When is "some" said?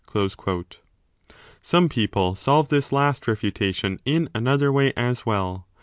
1.61-1.87